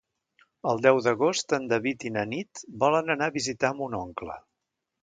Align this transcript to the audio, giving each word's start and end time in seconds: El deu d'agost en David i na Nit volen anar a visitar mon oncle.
El 0.71 0.79
deu 0.85 1.01
d'agost 1.07 1.53
en 1.59 1.69
David 1.73 2.07
i 2.11 2.13
na 2.17 2.25
Nit 2.33 2.65
volen 2.87 3.17
anar 3.17 3.31
a 3.33 3.37
visitar 3.39 3.75
mon 3.83 3.97
oncle. 4.05 4.43